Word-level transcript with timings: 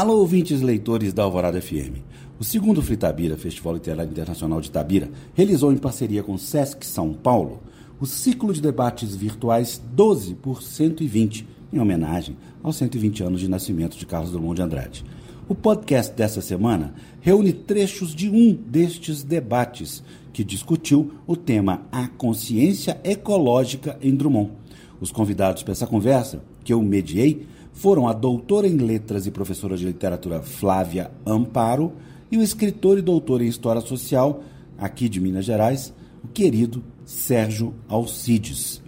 Alô, 0.00 0.16
ouvintes 0.20 0.62
leitores 0.62 1.12
da 1.12 1.24
Alvorada 1.24 1.60
FM. 1.60 2.00
O 2.38 2.42
segundo 2.42 2.80
Fritabira, 2.80 3.36
Festival 3.36 3.74
Literário 3.74 4.10
Internacional 4.10 4.58
de 4.58 4.70
Tabira, 4.70 5.10
realizou 5.34 5.70
em 5.70 5.76
parceria 5.76 6.22
com 6.22 6.38
Sesc 6.38 6.86
São 6.86 7.12
Paulo 7.12 7.60
o 8.00 8.06
ciclo 8.06 8.50
de 8.54 8.62
debates 8.62 9.14
virtuais 9.14 9.78
12 9.92 10.36
por 10.36 10.62
120, 10.62 11.46
em 11.70 11.78
homenagem 11.78 12.34
aos 12.62 12.76
120 12.76 13.24
anos 13.24 13.40
de 13.42 13.48
nascimento 13.48 13.94
de 13.98 14.06
Carlos 14.06 14.32
Drummond 14.32 14.56
de 14.56 14.62
Andrade. 14.62 15.04
O 15.46 15.54
podcast 15.54 16.14
dessa 16.16 16.40
semana 16.40 16.94
reúne 17.20 17.52
trechos 17.52 18.14
de 18.14 18.30
um 18.30 18.54
destes 18.54 19.22
debates, 19.22 20.02
que 20.32 20.42
discutiu 20.42 21.12
o 21.26 21.36
tema 21.36 21.82
A 21.92 22.08
Consciência 22.08 22.98
Ecológica 23.04 23.98
em 24.00 24.16
Drummond. 24.16 24.52
Os 24.98 25.12
convidados 25.12 25.62
para 25.62 25.72
essa 25.72 25.86
conversa, 25.86 26.42
que 26.64 26.72
eu 26.72 26.82
mediei, 26.82 27.46
foram 27.80 28.06
a 28.06 28.12
doutora 28.12 28.68
em 28.68 28.76
letras 28.76 29.26
e 29.26 29.30
professora 29.30 29.74
de 29.74 29.86
literatura 29.86 30.42
Flávia 30.42 31.10
Amparo 31.24 31.94
e 32.30 32.36
o 32.36 32.42
escritor 32.42 32.98
e 32.98 33.02
doutor 33.02 33.40
em 33.40 33.48
história 33.48 33.80
social, 33.80 34.44
aqui 34.76 35.08
de 35.08 35.18
Minas 35.18 35.46
Gerais, 35.46 35.94
o 36.22 36.28
querido 36.28 36.84
Sérgio 37.06 37.74
Alcides. 37.88 38.82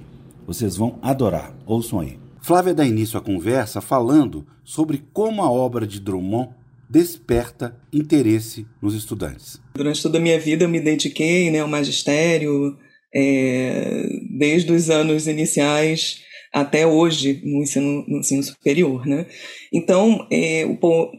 Vocês 0.47 0.77
vão 0.77 0.99
adorar, 1.01 1.57
ouçam 1.65 2.01
aí. 2.01 2.19
Flávia 2.43 2.75
dá 2.75 2.85
início 2.85 3.19
à 3.19 3.23
conversa 3.23 3.81
falando 3.81 4.47
sobre 4.63 5.03
como 5.11 5.41
a 5.41 5.51
obra 5.51 5.87
de 5.87 5.99
Drummond 5.99 6.51
desperta 6.87 7.75
interesse 7.91 8.67
nos 8.83 8.95
estudantes. 8.95 9.59
Durante 9.75 10.03
toda 10.03 10.19
a 10.19 10.21
minha 10.21 10.39
vida 10.39 10.65
eu 10.65 10.69
me 10.69 10.81
dediquei 10.81 11.51
né, 11.51 11.61
ao 11.61 11.69
magistério, 11.69 12.77
é, 13.15 14.07
desde 14.39 14.71
os 14.71 14.91
anos 14.91 15.27
iniciais 15.27 16.21
até 16.53 16.87
hoje 16.87 17.41
no 17.45 17.63
ensino, 17.63 18.05
no 18.07 18.19
ensino 18.19 18.43
superior. 18.43 19.07
Né? 19.07 19.27
Então, 19.73 20.27
é, 20.31 20.67
o, 20.67 21.13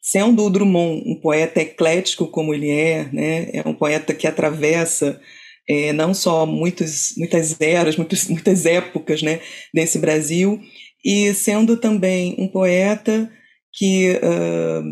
sendo 0.00 0.44
o 0.44 0.50
Drummond 0.50 1.02
um 1.06 1.20
poeta 1.20 1.60
eclético 1.60 2.26
como 2.26 2.54
ele 2.54 2.70
é, 2.70 3.08
né, 3.12 3.50
é 3.52 3.68
um 3.68 3.74
poeta 3.74 4.14
que 4.14 4.26
atravessa 4.26 5.20
é, 5.68 5.92
não 5.92 6.14
só 6.14 6.46
muitos, 6.46 7.14
muitas 7.16 7.60
eras, 7.60 7.96
muitos, 7.96 8.28
muitas 8.28 8.66
épocas 8.66 9.22
né, 9.22 9.40
desse 9.72 9.98
Brasil, 9.98 10.60
e 11.04 11.32
sendo 11.34 11.76
também 11.76 12.34
um 12.38 12.48
poeta 12.48 13.30
que 13.72 14.10
uh, 14.16 14.82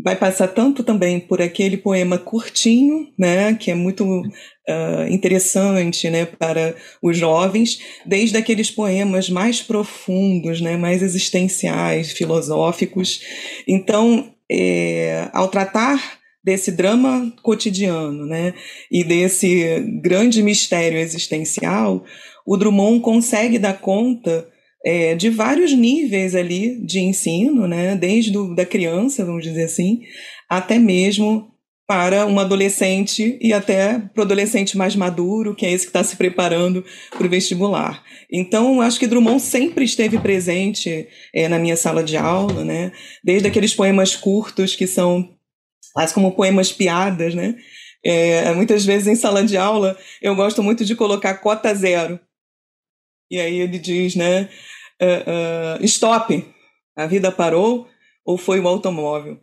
vai 0.00 0.14
passar 0.14 0.48
tanto 0.48 0.84
também 0.84 1.18
por 1.18 1.42
aquele 1.42 1.76
poema 1.76 2.16
curtinho, 2.18 3.08
né, 3.18 3.54
que 3.54 3.70
é 3.70 3.74
muito 3.74 4.04
uh, 4.04 5.08
interessante, 5.10 6.08
né, 6.08 6.24
para 6.24 6.74
os 7.02 7.16
jovens, 7.16 7.80
desde 8.06 8.36
aqueles 8.36 8.70
poemas 8.70 9.28
mais 9.28 9.60
profundos, 9.60 10.60
né, 10.60 10.76
mais 10.76 11.02
existenciais, 11.02 12.12
filosóficos. 12.12 13.20
Então, 13.66 14.32
é, 14.50 15.28
ao 15.32 15.48
tratar 15.48 16.18
desse 16.44 16.70
drama 16.70 17.32
cotidiano, 17.42 18.24
né, 18.24 18.54
e 18.90 19.02
desse 19.02 19.80
grande 20.00 20.42
mistério 20.42 20.98
existencial, 20.98 22.04
o 22.46 22.56
Drummond 22.56 23.00
consegue 23.00 23.58
dar 23.58 23.80
conta 23.80 24.48
é, 24.84 25.14
de 25.14 25.28
vários 25.30 25.72
níveis 25.72 26.34
ali 26.34 26.80
de 26.84 27.00
ensino, 27.00 27.66
né, 27.66 27.96
desde 27.96 28.30
do, 28.30 28.54
da 28.54 28.64
criança, 28.64 29.24
vamos 29.24 29.42
dizer 29.42 29.64
assim, 29.64 30.02
até 30.48 30.78
mesmo 30.78 31.52
para 31.88 32.26
um 32.26 32.38
adolescente 32.38 33.38
e 33.40 33.50
até 33.50 33.98
para 33.98 34.20
o 34.20 34.22
adolescente 34.22 34.76
mais 34.76 34.94
maduro, 34.94 35.54
que 35.54 35.64
é 35.64 35.72
esse 35.72 35.86
que 35.86 35.88
está 35.88 36.04
se 36.04 36.16
preparando 36.16 36.84
para 37.16 37.26
o 37.26 37.30
vestibular. 37.30 38.04
Então, 38.30 38.82
acho 38.82 39.00
que 39.00 39.06
Drummond 39.06 39.40
sempre 39.40 39.86
esteve 39.86 40.18
presente 40.18 41.08
é, 41.34 41.48
na 41.48 41.58
minha 41.58 41.78
sala 41.78 42.04
de 42.04 42.14
aula, 42.14 42.62
né? 42.62 42.92
Desde 43.24 43.48
aqueles 43.48 43.74
poemas 43.74 44.14
curtos 44.14 44.76
que 44.76 44.86
são 44.86 45.30
quase 45.94 46.12
como 46.12 46.32
poemas 46.32 46.70
piadas, 46.70 47.34
né? 47.34 47.54
É, 48.04 48.52
muitas 48.52 48.84
vezes 48.84 49.08
em 49.08 49.16
sala 49.16 49.42
de 49.42 49.56
aula 49.56 49.96
eu 50.20 50.36
gosto 50.36 50.62
muito 50.62 50.84
de 50.84 50.94
colocar 50.94 51.38
cota 51.38 51.74
zero. 51.74 52.20
E 53.30 53.38
aí 53.38 53.60
ele 53.60 53.78
diz, 53.78 54.14
né? 54.14 54.48
Uh, 55.00 55.80
uh, 55.80 55.84
stop, 55.84 56.44
a 56.96 57.06
vida 57.06 57.30
parou 57.30 57.88
ou 58.24 58.36
foi 58.36 58.60
o 58.60 58.68
automóvel? 58.68 59.40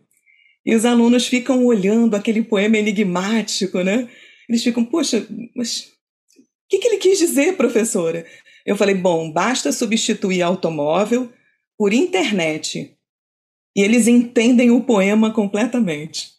E 0.64 0.74
os 0.74 0.84
alunos 0.84 1.26
ficam 1.26 1.64
olhando 1.64 2.14
aquele 2.14 2.42
poema 2.42 2.76
enigmático, 2.76 3.82
né? 3.82 4.08
Eles 4.48 4.62
ficam, 4.62 4.84
poxa, 4.84 5.26
mas 5.54 5.92
o 6.36 6.68
que, 6.68 6.78
que 6.78 6.88
ele 6.88 6.98
quis 6.98 7.18
dizer, 7.18 7.56
professora? 7.56 8.26
Eu 8.64 8.76
falei, 8.76 8.94
bom, 8.94 9.30
basta 9.30 9.70
substituir 9.70 10.42
automóvel 10.42 11.32
por 11.78 11.92
internet. 11.92 12.96
E 13.76 13.82
eles 13.82 14.08
entendem 14.08 14.70
o 14.70 14.82
poema 14.82 15.32
completamente 15.32 16.35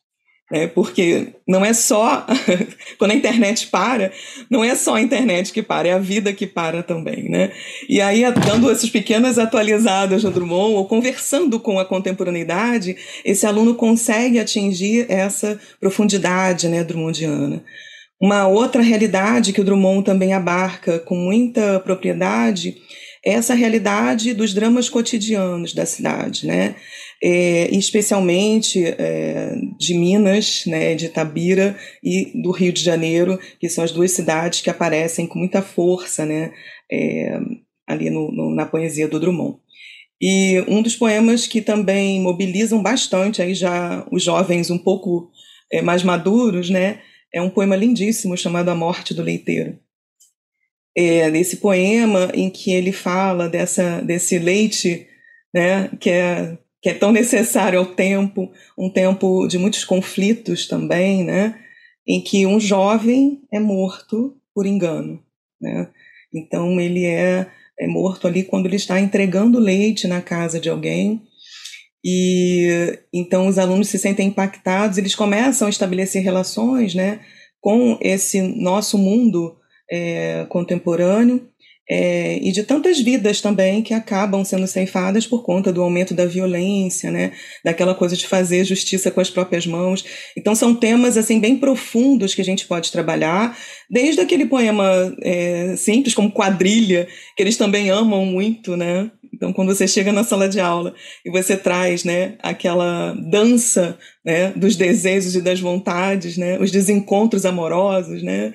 né? 0.52 0.68
porque 0.68 1.34
não 1.48 1.64
é 1.64 1.74
só 1.74 2.26
quando 2.98 3.12
a 3.12 3.16
internet 3.16 3.68
para, 3.68 4.12
não 4.50 4.64
é 4.64 4.76
só 4.76 4.96
a 4.96 5.02
internet 5.02 5.52
que 5.52 5.62
para, 5.62 5.88
é 5.88 5.94
a 5.94 6.00
vida 6.00 6.34
que 6.34 6.48
para 6.48 6.82
também, 6.82 7.30
né? 7.30 7.52
E 7.90 8.02
aí 8.02 8.24
dando 8.34 8.72
essas 8.72 8.90
pequenas 8.90 9.38
atualizadas 9.38 10.24
no 10.24 10.32
Drummond 10.32 10.76
ou 10.76 10.88
conversando 10.88 11.60
com 11.60 11.80
a 11.80 11.86
contemporaneidade, 11.86 12.96
esse 13.24 13.46
aluno 13.46 13.76
consegue 13.76 14.40
atingir 14.40 15.06
essa 15.10 15.60
profundidade, 15.80 16.68
né, 16.68 16.84
drummondiana. 16.84 17.64
Uma 18.20 18.48
outra 18.48 18.82
realidade 18.82 19.54
que 19.54 19.62
o 19.62 19.64
Drummond 19.64 20.04
também 20.04 20.34
abarca 20.34 20.98
com 21.00 21.16
muita 21.16 21.80
propriedade 21.82 22.76
é 23.24 23.34
essa 23.34 23.54
realidade 23.54 24.34
dos 24.34 24.54
dramas 24.54 24.90
cotidianos 24.90 25.74
da 25.74 25.86
cidade, 25.86 26.48
né? 26.48 26.76
É, 27.24 27.70
especialmente 27.76 28.84
é, 28.86 29.56
de 29.78 29.94
Minas, 29.96 30.64
né, 30.66 30.94
de 30.96 31.06
Itabira 31.06 31.78
e 32.04 32.32
do 32.42 32.52
Rio 32.52 32.72
de 32.72 32.84
Janeiro, 32.84 33.40
que 33.60 33.70
são 33.70 33.84
as 33.84 33.92
duas 33.92 34.12
cidades 34.12 34.62
que 34.62 34.70
aparecem 34.70 35.26
com 35.26 35.40
muita 35.40 35.62
força 35.62 36.26
né, 36.26 36.52
é, 36.92 37.40
ali 37.88 38.10
no, 38.10 38.32
no, 38.32 38.54
na 38.54 38.66
poesia 38.66 39.08
do 39.08 39.20
Drummond. 39.20 39.58
E 40.22 40.64
um 40.68 40.82
dos 40.82 40.96
poemas 40.96 41.48
que 41.48 41.62
também 41.62 42.20
mobilizam 42.22 42.82
bastante 42.82 43.42
aí 43.42 43.54
já 43.54 44.06
os 44.12 44.24
jovens 44.24 44.70
um 44.70 44.78
pouco 44.78 45.32
é, 45.72 45.82
mais 45.82 46.04
maduros, 46.04 46.70
né, 46.70 47.02
é 47.34 47.42
um 47.42 47.50
poema 47.50 47.76
lindíssimo 47.76 48.38
chamado 48.38 48.70
A 48.70 48.76
Morte 48.76 49.14
do 49.14 49.24
Leiteiro. 49.24 49.80
É, 50.96 51.30
nesse 51.30 51.58
poema 51.58 52.32
em 52.34 52.50
que 52.50 52.72
ele 52.72 52.92
fala 52.92 53.48
dessa, 53.48 54.02
desse 54.02 54.40
leite 54.40 55.06
né, 55.54 55.90
que 56.00 56.10
é 56.10 56.58
que 56.82 56.90
é 56.90 56.94
tão 56.94 57.12
necessário 57.12 57.80
ao 57.80 57.86
tempo, 57.86 58.52
um 58.78 58.90
tempo 58.90 59.48
de 59.48 59.58
muitos 59.58 59.84
conflitos 59.84 60.68
também, 60.68 61.24
né? 61.24 61.60
Em 62.08 62.22
que 62.22 62.46
um 62.46 62.60
jovem 62.60 63.42
é 63.52 63.60
morto 63.60 64.36
por 64.54 64.66
engano, 64.66 65.22
né? 65.60 65.90
Então 66.34 66.80
ele 66.80 67.06
é, 67.06 67.48
é 67.80 67.88
morto 67.88 68.28
ali 68.28 68.44
quando 68.44 68.66
ele 68.68 68.76
está 68.76 69.00
entregando 69.00 69.60
leite 69.60 70.08
na 70.08 70.22
casa 70.22 70.60
de 70.60 70.70
alguém 70.70 71.22
e 72.04 73.00
então 73.12 73.48
os 73.48 73.58
alunos 73.58 73.90
se 73.90 73.98
sentem 73.98 74.28
impactados, 74.28 74.98
eles 74.98 75.16
começam 75.16 75.68
a 75.68 75.70
estabelecer 75.70 76.24
relações, 76.24 76.94
né? 76.94 77.20
Com 77.60 77.98
esse 78.02 78.42
nosso 78.42 78.98
mundo 78.98 79.58
é, 79.92 80.46
contemporâneo 80.50 81.50
é, 81.90 82.38
e 82.42 82.52
de 82.52 82.64
tantas 82.64 83.00
vidas 83.00 83.40
também 83.40 83.82
que 83.82 83.94
acabam 83.94 84.44
sendo 84.44 84.68
ceifadas 84.68 85.26
por 85.26 85.44
conta 85.44 85.72
do 85.72 85.82
aumento 85.82 86.14
da 86.14 86.26
violência, 86.26 87.10
né? 87.10 87.32
Daquela 87.64 87.96
coisa 87.96 88.16
de 88.16 88.28
fazer 88.28 88.66
justiça 88.66 89.10
com 89.10 89.22
as 89.22 89.30
próprias 89.30 89.66
mãos. 89.66 90.04
Então 90.36 90.54
são 90.54 90.76
temas 90.76 91.18
assim 91.18 91.40
bem 91.40 91.58
profundos 91.58 92.36
que 92.36 92.42
a 92.42 92.46
gente 92.46 92.66
pode 92.66 92.92
trabalhar, 92.92 93.58
desde 93.90 94.20
aquele 94.20 94.46
poema 94.46 95.16
é, 95.24 95.76
simples 95.78 96.14
como 96.14 96.32
quadrilha 96.32 97.08
que 97.36 97.44
eles 97.44 97.56
também 97.56 97.90
amam 97.90 98.26
muito, 98.26 98.76
né? 98.76 99.10
Então 99.34 99.54
quando 99.54 99.74
você 99.74 99.88
chega 99.88 100.12
na 100.12 100.24
sala 100.24 100.50
de 100.50 100.60
aula 100.60 100.94
e 101.26 101.30
você 101.30 101.56
traz, 101.56 102.04
né, 102.04 102.36
aquela 102.42 103.14
dança, 103.14 103.98
né, 104.26 104.52
dos 104.56 104.76
desejos 104.76 105.36
e 105.36 105.42
das 105.42 105.60
vontades, 105.60 106.38
né, 106.38 106.58
os 106.60 106.72
desencontros 106.72 107.46
amorosos, 107.46 108.24
né? 108.24 108.54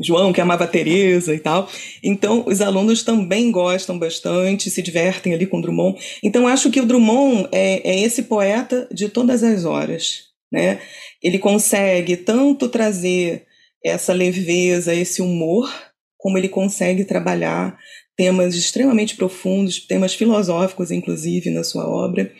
João, 0.00 0.32
que 0.32 0.40
amava 0.40 0.66
Teresa 0.66 1.34
e 1.34 1.38
tal. 1.38 1.68
Então, 2.02 2.44
os 2.46 2.60
alunos 2.60 3.02
também 3.02 3.50
gostam 3.50 3.98
bastante, 3.98 4.70
se 4.70 4.82
divertem 4.82 5.34
ali 5.34 5.46
com 5.46 5.60
Drummond. 5.60 5.98
Então, 6.22 6.46
acho 6.46 6.70
que 6.70 6.80
o 6.80 6.86
Drummond 6.86 7.48
é, 7.52 7.88
é 7.88 8.00
esse 8.00 8.24
poeta 8.24 8.88
de 8.92 9.08
todas 9.08 9.42
as 9.42 9.64
horas. 9.64 10.30
Né? 10.52 10.80
Ele 11.22 11.38
consegue 11.38 12.16
tanto 12.16 12.68
trazer 12.68 13.46
essa 13.84 14.12
leveza, 14.12 14.94
esse 14.94 15.22
humor, 15.22 15.72
como 16.16 16.36
ele 16.36 16.48
consegue 16.48 17.04
trabalhar 17.04 17.78
temas 18.16 18.54
extremamente 18.54 19.16
profundos, 19.16 19.80
temas 19.86 20.14
filosóficos, 20.14 20.90
inclusive, 20.90 21.48
na 21.50 21.64
sua 21.64 21.88
obra. 21.88 22.30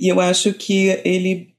E 0.00 0.08
eu 0.08 0.18
acho 0.18 0.54
que 0.54 0.98
ele 1.04 1.55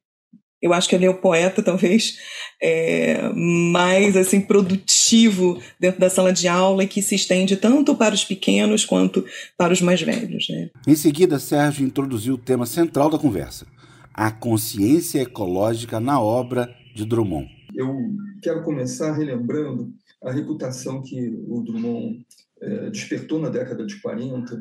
eu 0.62 0.74
acho 0.74 0.90
que 0.90 0.96
ele 0.96 1.06
é 1.06 1.10
o 1.10 1.20
poeta, 1.22 1.62
talvez, 1.62 2.18
é, 2.62 3.30
mais 3.34 4.18
assim 4.18 4.42
produtivo 4.42 5.62
dentro 5.80 6.00
da 6.00 6.10
sala 6.10 6.34
de 6.34 6.48
aula 6.48 6.84
e 6.84 6.88
que 6.88 7.02
se 7.02 7.16
estende 7.16 7.56
tanto 7.56 7.96
para 7.96 8.16
os 8.16 8.26
pequenos 8.26 8.84
quanto 8.86 9.24
para 9.58 9.74
os 9.74 9.82
mais 9.82 10.02
velhos. 10.02 10.48
Né? 10.50 10.70
Em 10.88 10.96
seguida, 10.96 11.40
Sérgio 11.40 11.86
introduziu 11.86 12.36
o 12.36 12.40
tema 12.40 12.66
central 12.66 13.10
da 13.10 13.20
conversa: 13.20 13.68
a 14.14 14.32
consciência 14.32 15.22
ecológica 15.22 16.00
na 16.00 16.20
obra 16.20 16.74
de 16.96 17.06
Drummond. 17.06 17.48
Eu 17.76 17.96
quero 18.42 18.64
começar 18.64 19.14
relembrando 19.14 19.94
a 20.24 20.32
reputação 20.32 21.02
que 21.04 21.30
o 21.48 21.62
Drummond 21.62 22.26
é, 22.60 22.90
despertou 22.90 23.40
na 23.40 23.50
década 23.50 23.86
de 23.86 24.02
40 24.02 24.56
é, 24.56 24.60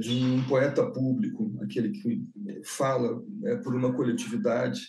de 0.00 0.24
um 0.24 0.42
poeta 0.44 0.84
público, 0.90 1.52
aquele 1.62 1.90
que 1.90 2.22
fala 2.64 3.22
é, 3.44 3.56
por 3.56 3.74
uma 3.74 3.92
coletividade, 3.92 4.80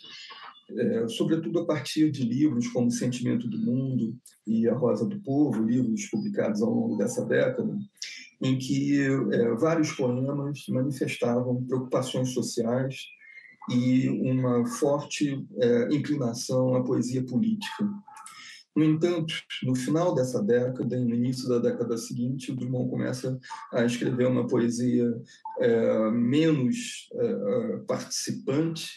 é, 0.77 1.07
sobretudo 1.07 1.59
a 1.59 1.65
partir 1.65 2.09
de 2.11 2.23
livros 2.23 2.67
como 2.67 2.91
Sentimento 2.91 3.47
do 3.47 3.59
Mundo 3.59 4.15
e 4.47 4.67
A 4.67 4.73
Rosa 4.73 5.05
do 5.05 5.19
Povo, 5.21 5.63
livros 5.63 6.05
publicados 6.05 6.61
ao 6.61 6.73
longo 6.73 6.97
dessa 6.97 7.25
década, 7.25 7.77
em 8.41 8.57
que 8.57 8.99
é, 9.31 9.53
vários 9.55 9.91
poemas 9.91 10.63
manifestavam 10.69 11.63
preocupações 11.63 12.29
sociais 12.29 12.95
e 13.69 14.09
uma 14.09 14.65
forte 14.65 15.45
é, 15.59 15.93
inclinação 15.93 16.75
à 16.75 16.83
poesia 16.83 17.23
política. 17.23 17.87
No 18.75 18.85
entanto, 18.85 19.33
no 19.63 19.75
final 19.75 20.15
dessa 20.15 20.41
década 20.41 20.97
no 20.97 21.13
início 21.13 21.47
da 21.49 21.59
década 21.59 21.97
seguinte, 21.97 22.51
o 22.51 22.55
Drummond 22.55 22.89
começa 22.89 23.37
a 23.73 23.83
escrever 23.83 24.27
uma 24.27 24.47
poesia 24.47 25.13
é, 25.59 26.09
menos 26.11 27.09
é, 27.13 27.77
participante, 27.85 28.89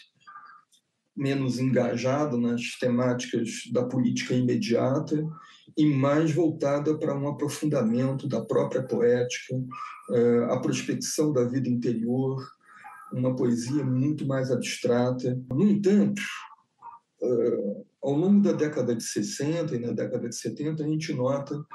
menos 1.15 1.59
engajada 1.59 2.37
nas 2.37 2.77
temáticas 2.79 3.63
da 3.71 3.83
política 3.83 4.33
imediata 4.33 5.25
e 5.77 5.85
mais 5.85 6.31
voltada 6.31 6.97
para 6.97 7.17
um 7.17 7.27
aprofundamento 7.27 8.27
da 8.27 8.41
própria 8.41 8.81
poética, 8.83 9.55
é, 10.11 10.45
a 10.51 10.57
prospecção 10.59 11.33
da 11.33 11.43
vida 11.43 11.67
interior, 11.67 12.45
uma 13.11 13.35
poesia 13.35 13.83
muito 13.83 14.25
mais 14.25 14.51
abstrata. 14.51 15.37
No 15.49 15.67
entanto, 15.67 16.21
é, 16.21 16.54
ao 18.01 18.13
longo 18.13 18.41
da 18.41 18.51
década 18.51 18.95
de 18.95 19.03
60 19.03 19.75
e 19.75 19.79
na 19.79 19.91
década 19.91 20.29
de 20.29 20.35
70, 20.35 20.83
a 20.83 20.87
gente 20.87 21.13
nota 21.13 21.65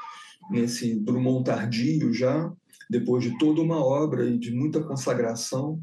nesse 0.51 0.95
Drummond 0.95 1.45
tardio 1.45 2.13
já, 2.13 2.53
depois 2.89 3.23
de 3.23 3.37
toda 3.39 3.61
uma 3.61 3.85
obra 3.85 4.29
e 4.29 4.39
de 4.39 4.53
muita 4.53 4.83
consagração 4.83 5.81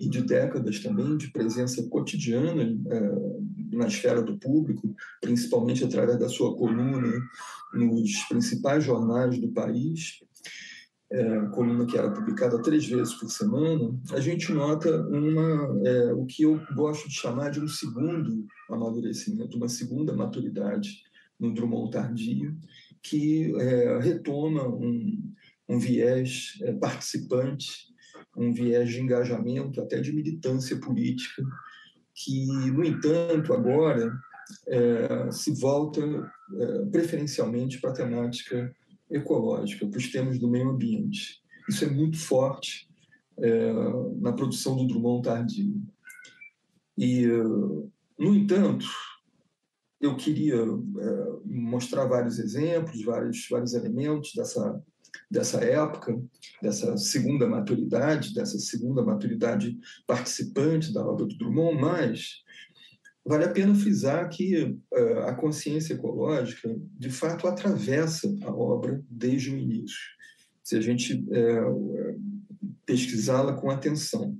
e 0.00 0.08
de 0.08 0.22
décadas 0.22 0.80
também 0.80 1.16
de 1.16 1.30
presença 1.30 1.86
cotidiana 1.88 2.62
é, 2.62 3.76
na 3.76 3.86
esfera 3.86 4.22
do 4.22 4.38
público, 4.38 4.94
principalmente 5.20 5.84
através 5.84 6.18
da 6.18 6.28
sua 6.28 6.56
coluna 6.56 7.12
nos 7.74 8.24
principais 8.28 8.84
jornais 8.84 9.38
do 9.38 9.48
país, 9.48 10.20
é, 11.10 11.40
coluna 11.52 11.86
que 11.86 11.96
era 11.96 12.10
publicada 12.10 12.60
três 12.62 12.86
vezes 12.86 13.14
por 13.14 13.30
semana, 13.30 13.98
a 14.12 14.20
gente 14.20 14.52
nota 14.52 15.02
uma, 15.08 15.80
é, 15.88 16.12
o 16.12 16.24
que 16.26 16.42
eu 16.42 16.60
gosto 16.74 17.08
de 17.08 17.14
chamar 17.14 17.50
de 17.50 17.60
um 17.60 17.68
segundo 17.68 18.46
amadurecimento, 18.70 19.56
uma 19.56 19.68
segunda 19.68 20.12
maturidade 20.12 21.02
no 21.38 21.52
Drummond 21.54 21.92
tardio, 21.92 22.56
que 23.02 23.54
é, 23.60 23.98
retoma 24.00 24.66
um, 24.66 25.32
um 25.68 25.78
viés 25.78 26.58
é, 26.62 26.72
participante, 26.72 27.94
um 28.36 28.52
viés 28.52 28.90
de 28.90 29.00
engajamento, 29.00 29.80
até 29.80 30.00
de 30.00 30.12
militância 30.12 30.76
política, 30.78 31.42
que, 32.14 32.46
no 32.70 32.84
entanto, 32.84 33.52
agora 33.52 34.12
é, 34.68 35.30
se 35.30 35.52
volta 35.60 36.00
é, 36.00 36.84
preferencialmente 36.86 37.80
para 37.80 37.90
a 37.90 37.94
temática 37.94 38.74
ecológica, 39.10 39.86
para 39.86 39.98
os 39.98 40.10
temas 40.10 40.38
do 40.38 40.48
meio 40.48 40.70
ambiente. 40.70 41.42
Isso 41.68 41.84
é 41.84 41.88
muito 41.88 42.18
forte 42.18 42.88
é, 43.38 43.72
na 44.20 44.32
produção 44.32 44.76
do 44.76 44.86
Drummond 44.86 45.22
tardio. 45.22 45.82
E, 46.96 47.26
no 48.18 48.34
entanto, 48.34 48.86
eu 50.00 50.16
queria 50.16 50.56
é, 50.56 51.26
mostrar 51.44 52.06
vários 52.06 52.38
exemplos, 52.38 53.02
vários, 53.02 53.46
vários 53.50 53.74
elementos 53.74 54.32
dessa, 54.34 54.82
dessa 55.30 55.62
época, 55.64 56.18
dessa 56.62 56.96
segunda 56.96 57.46
maturidade, 57.46 58.34
dessa 58.34 58.58
segunda 58.58 59.02
maturidade 59.02 59.78
participante 60.06 60.92
da 60.92 61.06
obra 61.06 61.26
do 61.26 61.36
Drummond, 61.36 61.80
mas 61.80 62.42
Vale 63.26 63.44
a 63.44 63.50
pena 63.50 63.74
frisar 63.74 64.28
que 64.28 64.62
uh, 64.62 65.18
a 65.26 65.34
consciência 65.34 65.94
ecológica, 65.94 66.72
de 66.96 67.10
fato, 67.10 67.48
atravessa 67.48 68.32
a 68.44 68.54
obra 68.54 69.02
desde 69.10 69.50
o 69.50 69.58
início, 69.58 69.98
se 70.62 70.76
a 70.76 70.80
gente 70.80 71.14
uh, 71.14 72.22
pesquisá-la 72.86 73.54
com 73.54 73.68
atenção. 73.68 74.38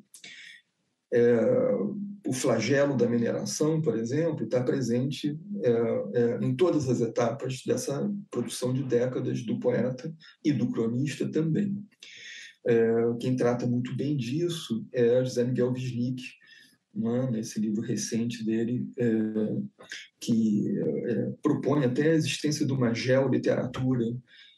Uh, 1.12 2.06
o 2.28 2.32
flagelo 2.32 2.96
da 2.96 3.08
mineração, 3.08 3.82
por 3.82 3.96
exemplo, 3.96 4.44
está 4.44 4.60
presente 4.60 5.38
em 6.40 6.56
todas 6.56 6.88
as 6.88 7.00
etapas 7.00 7.62
dessa 7.64 8.12
produção 8.28 8.72
de 8.72 8.82
décadas 8.82 9.42
do 9.42 9.60
poeta 9.60 10.12
e 10.44 10.52
do 10.52 10.68
cronista 10.68 11.30
também. 11.30 11.80
quem 13.20 13.36
trata 13.36 13.64
muito 13.64 13.94
bem 13.94 14.16
disso 14.16 14.84
é 14.92 15.22
José 15.22 15.44
Miguel 15.44 15.70
Wisnik, 15.70 16.20
né, 16.96 17.30
nesse 17.30 17.60
livro 17.60 17.82
recente 17.82 18.44
dele, 18.44 18.88
é, 18.98 19.10
que 20.18 20.64
é, 20.78 21.32
propõe 21.42 21.84
até 21.84 22.10
a 22.10 22.14
existência 22.14 22.66
de 22.66 22.72
uma 22.72 22.94
geoliteratura 22.94 24.04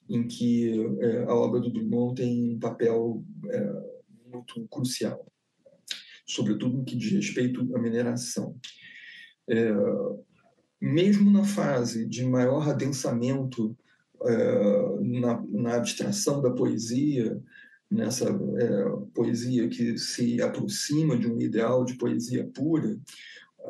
em 0.08 0.26
que 0.26 0.70
é, 1.00 1.24
a 1.24 1.34
obra 1.34 1.60
do 1.60 1.70
Drummond 1.70 2.14
tem 2.14 2.54
um 2.54 2.58
papel 2.58 3.24
muito 4.30 4.66
crucial, 4.68 5.26
sobretudo 6.26 6.78
no 6.78 6.84
que 6.84 6.96
diz 6.96 7.12
respeito 7.12 7.74
à 7.74 7.78
mineração. 7.80 8.56
Mesmo 10.80 11.30
na 11.30 11.44
fase 11.44 12.06
de 12.06 12.24
maior 12.24 12.68
adensamento 12.68 13.76
na, 15.00 15.42
na 15.50 15.74
abstração 15.76 16.40
da 16.40 16.50
poesia, 16.50 17.40
nessa 17.90 18.28
é, 18.28 18.84
poesia 19.14 19.68
que 19.68 19.96
se 19.96 20.40
aproxima 20.42 21.18
de 21.18 21.26
um 21.26 21.40
ideal 21.40 21.84
de 21.84 21.96
poesia 21.96 22.48
pura, 22.54 22.98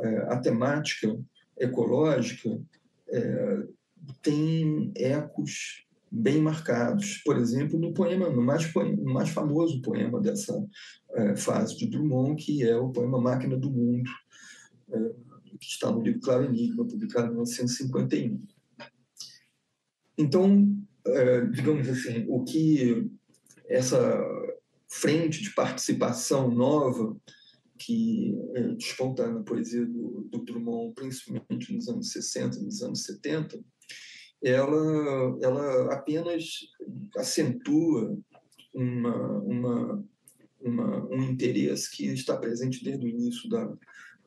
é, 0.03 0.17
a 0.32 0.37
temática 0.38 1.17
ecológica 1.56 2.61
é, 3.09 3.62
tem 4.23 4.93
ecos 4.97 5.87
bem 6.11 6.41
marcados. 6.41 7.19
Por 7.25 7.37
exemplo, 7.37 7.79
no 7.79 7.93
poema, 7.93 8.29
no 8.31 8.43
mais, 8.43 8.73
no 8.75 9.12
mais 9.12 9.29
famoso 9.31 9.81
poema 9.82 10.21
dessa 10.21 10.55
é, 11.14 11.37
fase 11.37 11.76
de 11.76 11.88
Drummond, 11.88 12.43
que 12.43 12.62
é 12.62 12.76
o 12.76 12.91
poema 12.91 13.21
Máquina 13.21 13.56
do 13.56 13.71
Mundo, 13.71 14.11
é, 14.91 14.99
que 15.59 15.66
está 15.66 15.90
no 15.90 16.02
livro 16.02 16.21
Claro 16.21 16.45
Enigma, 16.45 16.87
publicado 16.87 17.26
em 17.26 17.31
1951. 17.31 18.40
Então, 20.16 20.76
é, 21.07 21.47
digamos 21.47 21.88
assim, 21.88 22.25
o 22.28 22.43
que 22.45 23.11
essa 23.69 24.25
frente 24.89 25.43
de 25.43 25.55
participação 25.55 26.51
nova 26.51 27.17
que 27.79 28.35
é, 28.55 28.63
desponta 28.75 29.31
na 29.31 29.41
poesia 29.43 29.87
do, 29.87 30.27
do, 30.31 30.45
Drummond, 30.45 30.95
principalmente 30.95 31.73
nos 31.73 31.89
anos 31.89 32.11
60, 32.11 32.59
nos 32.61 32.83
anos 32.83 33.05
70, 33.05 33.61
ela, 34.43 35.39
ela 35.41 35.95
apenas 35.95 36.45
acentua 37.17 38.19
uma, 38.75 39.39
uma, 39.43 40.05
uma, 40.61 41.07
um 41.07 41.23
interesse 41.23 41.91
que 41.91 42.07
está 42.07 42.37
presente 42.37 42.83
desde 42.83 43.05
o 43.05 43.09
início 43.09 43.49
da, 43.49 43.73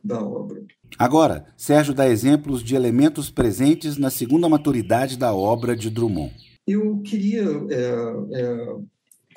da 0.03 0.23
obra. 0.23 0.63
Agora, 0.97 1.53
Sérgio 1.57 1.93
dá 1.93 2.07
exemplos 2.07 2.63
de 2.63 2.75
elementos 2.75 3.29
presentes 3.29 3.97
na 3.97 4.09
segunda 4.09 4.47
maturidade 4.47 5.17
da 5.17 5.33
obra 5.33 5.75
de 5.75 5.89
Drummond. 5.89 6.33
Eu 6.67 7.01
queria 7.01 7.43
é, 7.69 8.41
é, 8.41 8.75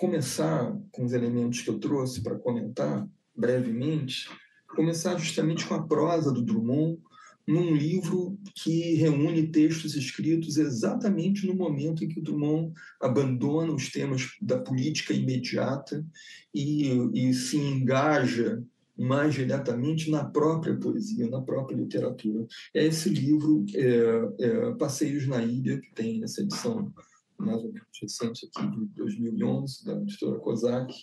começar 0.04 0.78
com 0.92 1.02
os 1.02 1.14
elementos 1.14 1.62
que 1.62 1.70
eu 1.70 1.78
trouxe 1.78 2.22
para 2.22 2.36
comentar 2.36 3.08
brevemente, 3.34 4.28
começar 4.68 5.16
justamente 5.16 5.64
com 5.64 5.72
a 5.72 5.82
prosa 5.82 6.30
do 6.30 6.42
Drummond, 6.42 6.98
num 7.46 7.74
livro 7.74 8.38
que 8.54 8.96
reúne 8.96 9.48
textos 9.48 9.96
escritos 9.96 10.58
exatamente 10.58 11.46
no 11.46 11.54
momento 11.54 12.04
em 12.04 12.08
que 12.08 12.20
o 12.20 12.22
Drummond 12.22 12.74
abandona 13.00 13.72
os 13.72 13.90
temas 13.90 14.32
da 14.42 14.58
política 14.58 15.14
imediata 15.14 16.04
e, 16.54 16.90
e 17.14 17.32
se 17.32 17.56
engaja 17.56 18.62
mais 18.96 19.34
diretamente 19.34 20.10
na 20.10 20.22
própria 20.22 20.76
poesia, 20.76 21.30
na 21.30 21.40
própria 21.40 21.76
literatura. 21.76 22.46
É 22.74 22.84
esse 22.84 23.08
livro, 23.08 23.64
é, 23.74 24.44
é, 24.44 24.74
Passeios 24.74 25.26
na 25.26 25.42
Ilha, 25.42 25.80
que 25.80 25.92
tem 25.94 26.22
essa 26.22 26.42
edição 26.42 26.92
mais 27.38 27.62
ou 27.62 27.72
menos 27.72 27.88
recente 28.00 28.46
aqui, 28.46 28.66
de 28.70 28.86
2011, 28.94 29.84
da 29.84 30.00
editora 30.00 30.38
Kozak, 30.38 30.94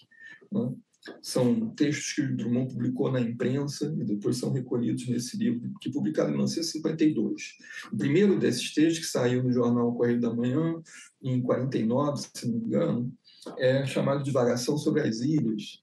né? 0.52 0.74
são 1.22 1.70
textos 1.72 2.14
que 2.14 2.22
Drummond 2.22 2.74
publicou 2.74 3.12
na 3.12 3.20
imprensa 3.20 3.94
e 4.00 4.04
depois 4.04 4.38
são 4.38 4.52
recolhidos 4.52 5.08
nesse 5.08 5.36
livro, 5.36 5.72
que 5.80 5.90
é 5.90 5.92
publicado 5.92 6.30
em 6.30 6.34
1952. 6.34 7.58
O 7.92 7.98
primeiro 7.98 8.40
desses 8.40 8.74
textos, 8.74 9.06
que 9.06 9.12
saiu 9.12 9.44
no 9.44 9.52
jornal 9.52 9.94
Correio 9.96 10.22
da 10.22 10.34
Manhã, 10.34 10.80
em 11.22 11.42
49, 11.42 12.22
se 12.34 12.48
não 12.48 12.60
me 12.60 12.66
engano, 12.66 13.14
é 13.58 13.86
chamado 13.86 14.24
Divagação 14.24 14.78
sobre 14.78 15.02
as 15.02 15.22
Ilhas, 15.22 15.82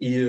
e, 0.00 0.20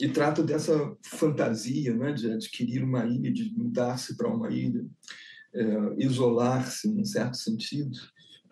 e 0.00 0.08
trata 0.08 0.42
dessa 0.42 0.96
fantasia 1.04 1.94
né, 1.94 2.12
de 2.12 2.30
adquirir 2.32 2.82
uma 2.82 3.04
ilha, 3.06 3.32
de 3.32 3.52
mudar-se 3.56 4.16
para 4.16 4.28
uma 4.28 4.50
ilha, 4.50 4.84
é, 5.52 5.94
isolar-se, 5.98 6.88
num 6.88 7.04
certo 7.04 7.36
sentido, 7.36 7.96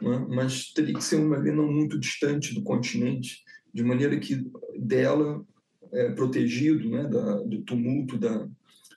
né, 0.01 0.27
mas 0.29 0.73
teria 0.73 0.95
que 0.95 1.05
ser 1.05 1.17
uma 1.17 1.39
ilha 1.39 1.53
não 1.53 1.71
muito 1.71 1.99
distante 1.99 2.55
do 2.55 2.63
continente, 2.63 3.43
de 3.73 3.83
maneira 3.83 4.19
que 4.19 4.45
dela, 4.79 5.45
é, 5.93 6.11
protegido 6.13 6.89
né, 6.89 7.05
da, 7.05 7.37
do 7.43 7.63
tumulto 7.63 8.19
da, 8.19 8.49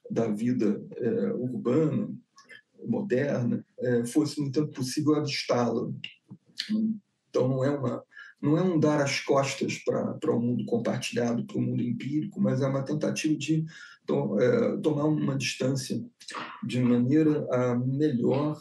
da 0.09 0.27
vida 0.27 0.81
é, 0.95 1.33
urbana, 1.33 2.09
moderna, 2.87 3.65
é, 3.79 4.05
fosse, 4.05 4.39
no 4.39 4.47
entanto, 4.47 4.71
possível 4.71 5.15
avistá-la. 5.15 5.91
Então, 7.29 7.47
não 7.47 7.63
é, 7.63 7.69
uma, 7.69 8.03
não 8.41 8.57
é 8.57 8.61
um 8.61 8.79
dar 8.79 9.01
as 9.01 9.19
costas 9.19 9.77
para 9.79 10.31
o 10.31 10.37
um 10.37 10.41
mundo 10.41 10.65
compartilhado, 10.65 11.45
para 11.45 11.57
o 11.57 11.59
um 11.59 11.63
mundo 11.63 11.81
empírico, 11.81 12.39
mas 12.39 12.61
é 12.61 12.67
uma 12.67 12.83
tentativa 12.83 13.35
de 13.35 13.65
to, 14.05 14.39
é, 14.39 14.77
tomar 14.77 15.05
uma 15.05 15.35
distância 15.35 16.03
de 16.63 16.79
maneira 16.79 17.47
a 17.51 17.75
melhor 17.75 18.59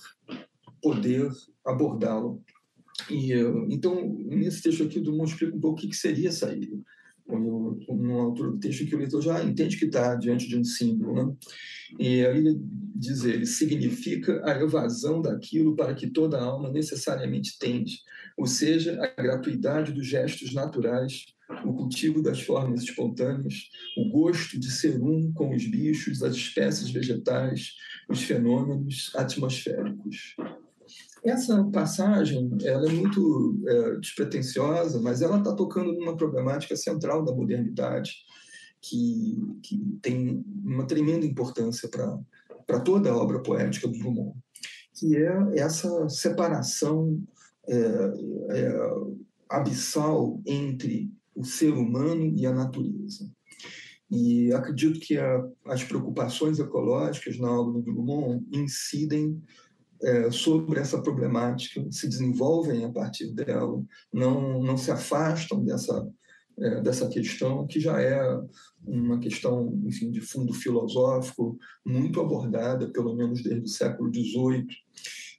poder 0.84 1.30
abordá-lo. 1.64 2.42
E, 3.10 3.32
então, 3.70 4.14
nesse 4.26 4.62
texto 4.62 4.82
aqui, 4.82 4.98
o 4.98 5.02
Dumont 5.02 5.32
explica 5.32 5.56
um 5.56 5.60
pouco 5.60 5.78
o 5.78 5.80
que, 5.80 5.88
que 5.88 5.96
seria 5.96 6.28
essa 6.28 6.52
ilha. 6.52 6.78
Numa 7.26 8.22
altura 8.22 8.50
do 8.50 8.58
texto 8.58 8.84
que 8.84 8.94
o 8.94 8.98
leitor 8.98 9.22
já 9.22 9.42
entende 9.42 9.78
que 9.78 9.86
está 9.86 10.14
diante 10.14 10.46
de 10.46 10.58
um 10.58 10.62
símbolo. 10.62 11.14
Né? 11.14 11.34
E 11.98 12.26
aí 12.26 12.36
ele 12.36 12.60
diz 12.60 13.24
ele, 13.24 13.46
significa 13.46 14.42
a 14.44 14.60
evasão 14.60 15.22
daquilo 15.22 15.74
para 15.74 15.94
que 15.94 16.06
toda 16.06 16.40
alma 16.40 16.70
necessariamente 16.70 17.58
tende, 17.58 18.00
ou 18.36 18.46
seja, 18.46 19.00
a 19.02 19.22
gratuidade 19.22 19.92
dos 19.92 20.06
gestos 20.06 20.52
naturais, 20.52 21.24
o 21.64 21.72
cultivo 21.72 22.22
das 22.22 22.42
formas 22.42 22.82
espontâneas, 22.82 23.68
o 23.96 24.10
gosto 24.10 24.58
de 24.58 24.70
ser 24.70 25.02
um 25.02 25.32
com 25.32 25.54
os 25.54 25.66
bichos, 25.66 26.22
as 26.22 26.34
espécies 26.34 26.90
vegetais, 26.90 27.72
os 28.08 28.22
fenômenos 28.22 29.12
atmosféricos. 29.14 30.36
Essa 31.24 31.64
passagem 31.64 32.50
ela 32.62 32.86
é 32.86 32.92
muito 32.92 33.58
é, 33.66 33.96
despretensiosa, 33.96 35.00
mas 35.00 35.22
ela 35.22 35.38
está 35.38 35.54
tocando 35.54 35.92
numa 35.94 36.16
problemática 36.16 36.76
central 36.76 37.24
da 37.24 37.32
modernidade, 37.32 38.12
que, 38.82 39.38
que 39.62 39.98
tem 40.02 40.44
uma 40.62 40.86
tremenda 40.86 41.24
importância 41.24 41.88
para 41.88 42.80
toda 42.80 43.10
a 43.10 43.16
obra 43.16 43.40
poética 43.42 43.88
do 43.88 43.98
Drummond, 43.98 44.36
que 44.92 45.16
é 45.16 45.58
essa 45.58 46.06
separação 46.10 47.22
é, 47.66 47.76
é, 48.50 48.78
abissal 49.48 50.38
entre 50.44 51.10
o 51.34 51.42
ser 51.42 51.72
humano 51.72 52.26
e 52.36 52.44
a 52.44 52.52
natureza. 52.52 53.30
E 54.10 54.52
acredito 54.52 55.00
que 55.00 55.16
a, 55.16 55.48
as 55.64 55.82
preocupações 55.82 56.58
ecológicas 56.58 57.38
na 57.38 57.50
obra 57.50 57.80
do 57.80 57.82
Drummond 57.82 58.46
incidem 58.52 59.42
é, 60.04 60.30
sobre 60.30 60.78
essa 60.78 61.00
problemática, 61.00 61.84
se 61.90 62.06
desenvolvem 62.08 62.84
a 62.84 62.90
partir 62.90 63.32
dela, 63.32 63.82
não, 64.12 64.62
não 64.62 64.76
se 64.76 64.90
afastam 64.90 65.64
dessa, 65.64 66.06
é, 66.58 66.80
dessa 66.82 67.08
questão, 67.08 67.66
que 67.66 67.80
já 67.80 68.00
é 68.00 68.22
uma 68.86 69.18
questão, 69.18 69.80
enfim, 69.84 70.10
de 70.10 70.20
fundo 70.20 70.52
filosófico, 70.52 71.58
muito 71.84 72.20
abordada, 72.20 72.90
pelo 72.90 73.14
menos 73.16 73.42
desde 73.42 73.64
o 73.64 73.68
século 73.68 74.12
XVIII, 74.12 74.66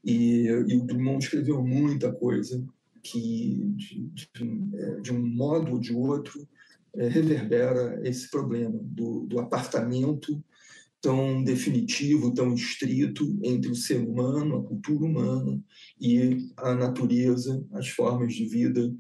e, 0.04 0.48
e 0.48 0.78
o 0.78 0.86
Drummond 0.86 1.24
escreveu 1.24 1.64
muita 1.64 2.12
coisa 2.12 2.64
que, 3.04 3.64
de, 3.76 4.10
de, 4.10 4.70
é, 4.76 5.02
de 5.02 5.14
um 5.14 5.26
modo 5.26 5.74
ou 5.74 5.80
de 5.80 5.94
outro, 5.94 6.48
é, 6.96 7.08
reverbera 7.08 8.00
esse 8.08 8.30
problema 8.30 8.80
do, 8.82 9.26
do 9.28 9.40
apartamento 9.40 10.44
tão 11.06 11.44
definitivo, 11.44 12.34
tão 12.34 12.56
estrito 12.56 13.38
entre 13.44 13.70
o 13.70 13.76
ser 13.76 14.00
humano, 14.00 14.58
a 14.58 14.64
cultura 14.64 15.06
humana 15.06 15.62
e 16.02 16.50
a 16.58 16.74
natureza, 16.74 17.64
as 17.74 17.90
formas 17.90 18.34
de 18.34 18.44
vida 18.48 18.92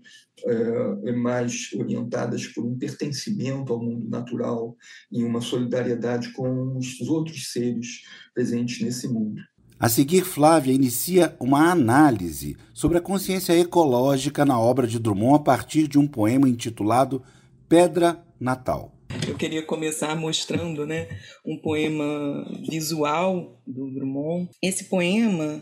é, 0.45 1.11
mais 1.13 1.71
orientadas 1.73 2.45
por 2.45 2.63
um 2.63 2.77
pertencimento 2.77 3.73
ao 3.73 3.81
mundo 3.81 4.07
natural 4.07 4.77
e 5.11 5.23
uma 5.23 5.41
solidariedade 5.41 6.31
com 6.33 6.77
os 6.77 7.01
outros 7.01 7.51
seres 7.51 8.01
presentes 8.35 8.81
nesse 8.81 9.07
mundo. 9.07 9.41
A 9.79 9.89
seguir, 9.89 10.23
Flávia 10.23 10.73
inicia 10.73 11.35
uma 11.39 11.71
análise 11.71 12.55
sobre 12.71 12.99
a 12.99 13.01
consciência 13.01 13.57
ecológica 13.59 14.45
na 14.45 14.59
obra 14.59 14.85
de 14.85 14.99
Drummond 14.99 15.37
a 15.37 15.43
partir 15.43 15.87
de 15.87 15.97
um 15.97 16.05
poema 16.05 16.47
intitulado 16.47 17.23
Pedra 17.67 18.23
Natal. 18.39 18.94
Eu 19.35 19.39
queria 19.39 19.63
começar 19.63 20.15
mostrando 20.15 20.87
né, 20.87 21.09
um 21.45 21.57
poema 21.57 22.45
visual 22.69 23.61
do 23.67 23.91
Drummond. 23.91 24.49
Esse 24.63 24.85
poema 24.85 25.61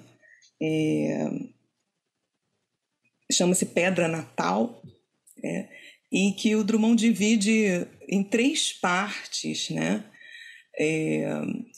é, 0.61 1.27
chama-se 3.31 3.65
Pedra 3.65 4.07
Natal, 4.07 4.79
é, 5.43 5.67
e 6.11 6.33
que 6.33 6.55
o 6.55 6.63
Drummond 6.63 7.03
divide 7.03 7.87
em 8.07 8.23
três 8.23 8.71
partes 8.71 9.71
né, 9.71 10.05
é, 10.79 11.25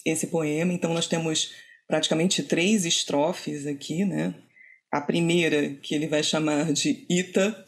esse 0.05 0.27
poema. 0.27 0.73
Então, 0.73 0.93
nós 0.93 1.07
temos 1.07 1.53
praticamente 1.87 2.43
três 2.43 2.85
estrofes 2.85 3.65
aqui. 3.65 4.03
Né? 4.03 4.35
A 4.91 4.99
primeira, 4.99 5.69
que 5.75 5.95
ele 5.95 6.07
vai 6.07 6.23
chamar 6.23 6.73
de 6.73 7.05
Ita, 7.09 7.65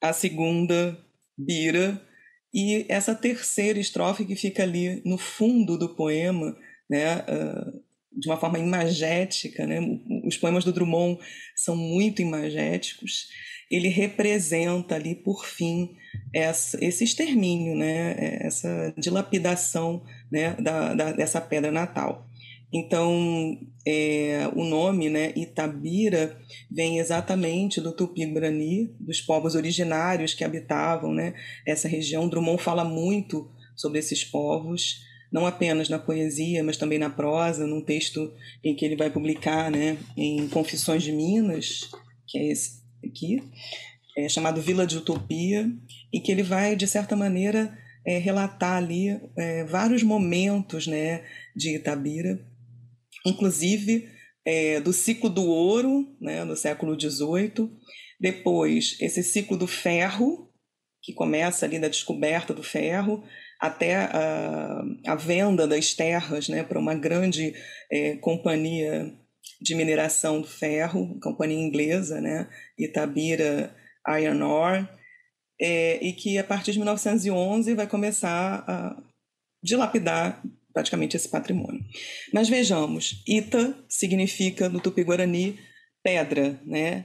a 0.00 0.12
segunda, 0.12 0.98
Bira, 1.38 2.04
e 2.52 2.84
essa 2.88 3.14
terceira 3.14 3.78
estrofe 3.78 4.24
que 4.24 4.34
fica 4.34 4.62
ali 4.62 5.02
no 5.04 5.16
fundo 5.16 5.78
do 5.78 5.94
poema, 5.94 6.56
né, 6.88 7.18
uh, 7.18 7.82
de 8.12 8.28
uma 8.28 8.36
forma 8.36 8.58
imagética, 8.58 9.66
né, 9.66 9.78
os 10.24 10.36
poemas 10.36 10.64
do 10.64 10.72
Drummond 10.72 11.20
são 11.56 11.76
muito 11.76 12.20
imagéticos, 12.20 13.28
ele 13.70 13.88
representa 13.88 14.96
ali, 14.96 15.14
por 15.14 15.46
fim, 15.46 15.94
essa, 16.34 16.76
esse 16.84 17.04
extermínio, 17.04 17.76
né, 17.76 18.38
essa 18.40 18.92
dilapidação 18.98 20.04
né, 20.30 20.54
da, 20.54 20.92
da, 20.92 21.12
dessa 21.12 21.40
pedra 21.40 21.70
natal. 21.70 22.29
Então, 22.72 23.58
é, 23.86 24.48
o 24.54 24.64
nome, 24.64 25.10
né, 25.10 25.32
Itabira, 25.34 26.38
vem 26.70 26.98
exatamente 26.98 27.80
do 27.80 27.92
Tupi-Guarani, 27.92 28.94
dos 29.00 29.20
povos 29.20 29.56
originários 29.56 30.34
que 30.34 30.44
habitavam 30.44 31.12
né, 31.12 31.34
essa 31.66 31.88
região. 31.88 32.28
Drummond 32.28 32.62
fala 32.62 32.84
muito 32.84 33.50
sobre 33.74 33.98
esses 33.98 34.24
povos, 34.24 35.00
não 35.32 35.46
apenas 35.46 35.88
na 35.88 35.98
poesia, 35.98 36.62
mas 36.62 36.76
também 36.76 36.98
na 36.98 37.10
prosa, 37.10 37.66
num 37.66 37.80
texto 37.80 38.32
em 38.62 38.74
que 38.74 38.84
ele 38.84 38.96
vai 38.96 39.10
publicar 39.10 39.70
né, 39.70 39.96
em 40.16 40.46
Confissões 40.48 41.02
de 41.02 41.12
Minas, 41.12 41.90
que 42.26 42.38
é 42.38 42.52
esse 42.52 42.80
aqui, 43.04 43.42
é 44.16 44.28
chamado 44.28 44.60
Vila 44.60 44.86
de 44.86 44.96
Utopia, 44.96 45.68
e 46.12 46.20
que 46.20 46.30
ele 46.30 46.42
vai, 46.42 46.76
de 46.76 46.86
certa 46.86 47.16
maneira, 47.16 47.76
é, 48.04 48.18
relatar 48.18 48.76
ali 48.76 49.20
é, 49.36 49.64
vários 49.64 50.02
momentos 50.02 50.86
né, 50.86 51.24
de 51.54 51.76
Itabira, 51.76 52.44
inclusive 53.24 54.08
é, 54.44 54.80
do 54.80 54.92
ciclo 54.92 55.28
do 55.28 55.44
ouro, 55.44 56.16
né, 56.20 56.44
no 56.44 56.56
século 56.56 56.98
XVIII, 56.98 57.70
depois 58.18 58.96
esse 59.00 59.22
ciclo 59.22 59.56
do 59.56 59.66
ferro, 59.66 60.50
que 61.02 61.12
começa 61.12 61.64
ali 61.64 61.78
da 61.78 61.88
descoberta 61.88 62.52
do 62.52 62.62
ferro, 62.62 63.24
até 63.58 63.96
a, 63.96 64.82
a 65.06 65.14
venda 65.14 65.66
das 65.66 65.94
terras 65.94 66.48
né, 66.48 66.62
para 66.62 66.78
uma 66.78 66.94
grande 66.94 67.54
é, 67.90 68.16
companhia 68.16 69.12
de 69.60 69.74
mineração 69.74 70.40
do 70.40 70.46
ferro, 70.46 71.18
companhia 71.20 71.58
inglesa, 71.58 72.20
né, 72.20 72.48
Itabira 72.78 73.74
Iron 74.18 74.42
Ore, 74.42 74.88
é, 75.60 76.02
e 76.02 76.14
que 76.14 76.38
a 76.38 76.44
partir 76.44 76.72
de 76.72 76.78
1911 76.78 77.74
vai 77.74 77.86
começar 77.86 78.64
a 78.66 79.02
dilapidar 79.62 80.42
praticamente 80.72 81.16
esse 81.16 81.28
patrimônio. 81.28 81.84
Mas 82.32 82.48
vejamos, 82.48 83.22
Ita 83.26 83.74
significa 83.88 84.68
no 84.68 84.80
Tupi-Guarani 84.80 85.58
pedra, 86.02 86.60
né? 86.64 87.04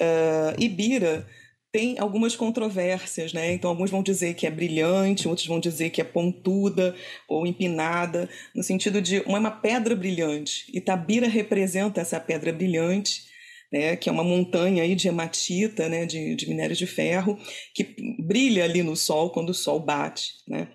Uh, 0.00 0.60
Ibira 0.62 1.26
tem 1.74 1.98
algumas 1.98 2.36
controvérsias, 2.36 3.32
né? 3.32 3.52
Então 3.52 3.68
alguns 3.68 3.90
vão 3.90 4.00
dizer 4.00 4.34
que 4.34 4.46
é 4.46 4.50
brilhante, 4.50 5.26
outros 5.26 5.48
vão 5.48 5.58
dizer 5.58 5.90
que 5.90 6.00
é 6.00 6.04
pontuda 6.04 6.94
ou 7.28 7.44
empinada, 7.44 8.28
no 8.54 8.62
sentido 8.62 9.02
de 9.02 9.18
uma, 9.26 9.40
uma 9.40 9.50
pedra 9.50 9.96
brilhante. 9.96 10.66
Itabira 10.72 11.26
representa 11.26 12.00
essa 12.00 12.20
pedra 12.20 12.52
brilhante, 12.52 13.24
né, 13.72 13.96
que 13.96 14.08
é 14.08 14.12
uma 14.12 14.22
montanha 14.22 14.84
aí 14.84 14.94
de 14.94 15.08
hematita, 15.08 15.88
né, 15.88 16.06
de, 16.06 16.36
de 16.36 16.48
minério 16.48 16.76
de 16.76 16.86
ferro, 16.86 17.36
que 17.74 17.96
brilha 18.20 18.62
ali 18.62 18.84
no 18.84 18.94
sol 18.94 19.30
quando 19.30 19.50
o 19.50 19.54
sol 19.54 19.80
bate. 19.80 20.34
Né? 20.46 20.68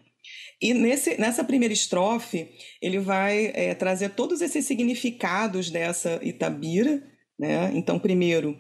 E 0.61 0.73
nesse, 0.73 1.19
nessa 1.19 1.43
primeira 1.43 1.73
estrofe, 1.73 2.49
ele 2.81 2.99
vai 2.99 3.51
é, 3.53 3.73
trazer 3.73 4.09
todos 4.09 4.41
esses 4.41 4.65
significados 4.65 5.69
dessa 5.69 6.19
Itabira. 6.21 7.01
Né? 7.39 7.71
Então, 7.73 7.97
primeiro, 7.97 8.57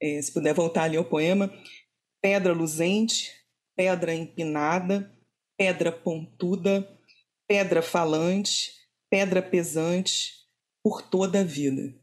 é, 0.00 0.20
se 0.20 0.32
puder 0.32 0.52
voltar 0.52 0.84
ali 0.84 0.96
ao 0.96 1.04
poema, 1.04 1.52
pedra 2.20 2.52
luzente, 2.52 3.32
pedra 3.74 4.14
empinada, 4.14 5.10
pedra 5.56 5.90
pontuda, 5.90 6.86
pedra 7.48 7.80
falante, 7.80 8.72
pedra 9.10 9.40
pesante, 9.40 10.42
por 10.82 11.02
toda 11.02 11.40
a 11.40 11.44
vida. 11.44 11.94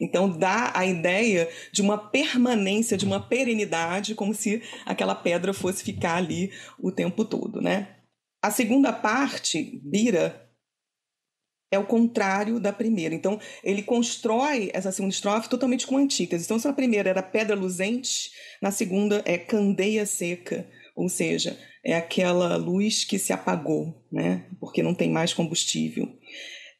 Então 0.00 0.30
dá 0.30 0.70
a 0.74 0.86
ideia 0.86 1.48
de 1.72 1.82
uma 1.82 1.98
permanência, 1.98 2.96
de 2.96 3.04
uma 3.04 3.20
perenidade, 3.20 4.14
como 4.14 4.32
se 4.32 4.62
aquela 4.86 5.14
pedra 5.14 5.52
fosse 5.52 5.82
ficar 5.82 6.16
ali 6.16 6.52
o 6.78 6.92
tempo 6.92 7.24
todo, 7.24 7.60
né? 7.60 7.97
A 8.42 8.50
segunda 8.50 8.92
parte, 8.92 9.80
Bira, 9.84 10.48
é 11.70 11.78
o 11.78 11.86
contrário 11.86 12.58
da 12.58 12.72
primeira. 12.72 13.14
Então, 13.14 13.38
ele 13.62 13.82
constrói 13.82 14.70
essa 14.72 14.92
segunda 14.92 15.12
estrofe 15.12 15.48
totalmente 15.48 15.86
com 15.86 15.96
antítese. 15.96 16.44
Então, 16.44 16.58
se 16.58 16.66
a 16.66 16.72
primeira 16.72 17.10
era 17.10 17.22
pedra 17.22 17.54
luzente, 17.54 18.30
na 18.62 18.70
segunda 18.70 19.22
é 19.24 19.36
candeia 19.36 20.06
seca, 20.06 20.66
ou 20.96 21.08
seja, 21.08 21.58
é 21.84 21.94
aquela 21.94 22.56
luz 22.56 23.04
que 23.04 23.18
se 23.18 23.32
apagou, 23.32 24.06
né? 24.10 24.46
Porque 24.58 24.82
não 24.82 24.94
tem 24.94 25.10
mais 25.10 25.34
combustível. 25.34 26.08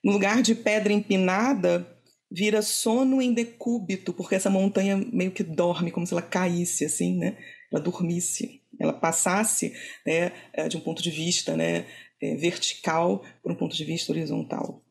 No 0.03 0.13
lugar 0.13 0.43
de 0.43 0.55
pedra 0.55 0.93
empinada, 0.93 1.87
vira 2.31 2.63
sono 2.63 3.21
em 3.21 3.33
decúbito, 3.33 4.13
porque 4.13 4.35
essa 4.35 4.51
montanha 4.51 4.97
meio 4.97 5.31
que 5.31 5.43
dorme, 5.43 5.91
como 5.91 6.07
se 6.07 6.15
ela 6.15 6.23
caísse, 6.23 6.85
assim, 6.85 7.17
né? 7.17 7.37
Ela 7.73 7.83
dormisse 7.83 8.63
ela 8.79 8.93
passasse 8.93 9.73
né, 10.07 10.33
é, 10.53 10.69
de 10.69 10.77
um 10.77 10.81
ponto 10.81 11.03
de 11.03 11.11
vista 11.11 11.57
né, 11.57 11.87
é, 12.21 12.35
vertical 12.37 13.25
para 13.43 13.53
um 13.53 13.57
ponto 13.57 13.77
de 13.77 13.85
vista 13.85 14.13
horizontal. 14.13 14.83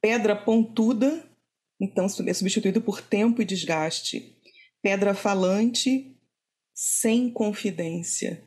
Pedra 0.00 0.34
pontuda, 0.34 1.24
então 1.80 2.06
é 2.26 2.34
substituído 2.34 2.80
por 2.80 3.00
tempo 3.00 3.40
e 3.40 3.44
desgaste. 3.44 4.36
Pedra 4.82 5.14
falante, 5.14 6.16
sem 6.74 7.30
confidência, 7.30 8.42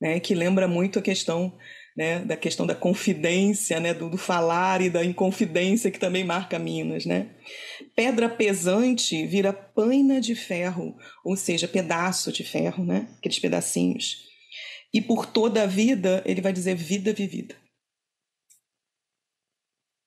né, 0.00 0.20
que 0.20 0.34
lembra 0.34 0.68
muito 0.68 0.98
a 0.98 1.02
questão 1.02 1.56
né, 1.96 2.24
da 2.24 2.36
questão 2.36 2.66
da 2.66 2.74
confidência, 2.74 3.78
né, 3.78 3.94
do, 3.94 4.10
do, 4.10 4.18
falar 4.18 4.80
e 4.80 4.90
da 4.90 5.04
inconfidência 5.04 5.90
que 5.90 5.98
também 5.98 6.24
marca 6.24 6.58
Minas, 6.58 7.06
né? 7.06 7.30
Pedra 7.94 8.28
pesante 8.28 9.24
vira 9.26 9.52
paina 9.52 10.20
de 10.20 10.34
ferro, 10.34 10.96
ou 11.24 11.36
seja, 11.36 11.68
pedaço 11.68 12.32
de 12.32 12.42
ferro, 12.42 12.84
né? 12.84 13.08
Aqueles 13.18 13.38
pedacinhos. 13.38 14.24
E 14.92 15.00
por 15.00 15.26
toda 15.26 15.62
a 15.62 15.66
vida, 15.66 16.22
ele 16.26 16.40
vai 16.40 16.52
dizer 16.52 16.74
vida 16.74 17.12
vivida. 17.12 17.56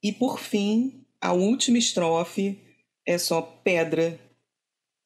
E 0.03 0.12
por 0.12 0.39
fim, 0.39 1.06
a 1.22 1.34
última 1.34 1.77
estrofe 1.77 2.62
é 3.06 3.17
só 3.17 3.41
pedra, 3.41 4.20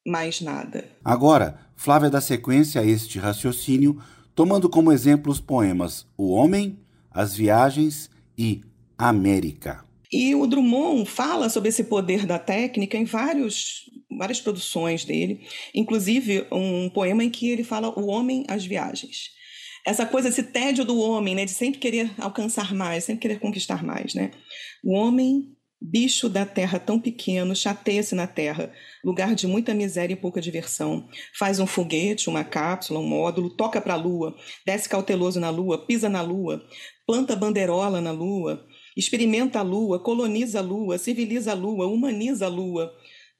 mais 0.06 0.40
nada. 0.40 0.88
Agora, 1.04 1.58
Flávia 1.76 2.10
dá 2.10 2.20
sequência 2.20 2.80
a 2.80 2.84
este 2.84 3.18
raciocínio 3.18 4.02
tomando 4.34 4.68
como 4.68 4.92
exemplo 4.92 5.30
os 5.30 5.40
poemas 5.40 6.06
O 6.16 6.32
Homem, 6.32 6.78
As 7.10 7.34
Viagens 7.34 8.10
e 8.36 8.62
América. 8.96 9.84
E 10.12 10.34
o 10.34 10.46
Drummond 10.46 11.08
fala 11.08 11.48
sobre 11.48 11.70
esse 11.70 11.84
poder 11.84 12.26
da 12.26 12.38
técnica 12.38 12.96
em 12.96 13.04
vários, 13.04 13.90
várias 14.18 14.40
produções 14.40 15.04
dele, 15.04 15.46
inclusive 15.74 16.46
um 16.52 16.90
poema 16.90 17.24
em 17.24 17.30
que 17.30 17.48
ele 17.48 17.64
fala 17.64 17.98
O 17.98 18.06
Homem, 18.06 18.44
As 18.48 18.64
Viagens. 18.64 19.30
Essa 19.86 20.06
coisa, 20.06 20.28
esse 20.28 20.44
tédio 20.44 20.84
do 20.84 20.96
homem, 20.98 21.34
né, 21.34 21.44
de 21.44 21.50
sempre 21.50 21.80
querer 21.80 22.12
alcançar 22.18 22.72
mais, 22.72 23.02
sempre 23.04 23.22
querer 23.22 23.40
conquistar 23.40 23.82
mais, 23.82 24.14
né? 24.14 24.30
O 24.84 24.92
homem 24.92 25.56
Bicho 25.84 26.28
da 26.28 26.46
terra 26.46 26.78
tão 26.78 27.00
pequeno, 27.00 27.56
chateia-se 27.56 28.14
na 28.14 28.24
terra, 28.24 28.72
lugar 29.04 29.34
de 29.34 29.48
muita 29.48 29.74
miséria 29.74 30.14
e 30.14 30.16
pouca 30.16 30.40
diversão. 30.40 31.08
Faz 31.36 31.58
um 31.58 31.66
foguete, 31.66 32.30
uma 32.30 32.44
cápsula, 32.44 33.00
um 33.00 33.06
módulo, 33.06 33.50
toca 33.50 33.80
para 33.80 33.94
a 33.94 33.96
lua, 33.96 34.32
desce 34.64 34.88
cauteloso 34.88 35.40
na 35.40 35.50
lua, 35.50 35.84
pisa 35.84 36.08
na 36.08 36.22
lua, 36.22 36.64
planta 37.04 37.34
bandeirola 37.34 38.00
na 38.00 38.12
lua, 38.12 38.64
experimenta 38.96 39.58
a 39.58 39.62
lua, 39.62 39.98
coloniza 39.98 40.60
a 40.60 40.62
lua, 40.62 40.98
civiliza 40.98 41.50
a 41.50 41.54
lua, 41.54 41.88
humaniza 41.88 42.46
a 42.46 42.48
lua 42.48 42.92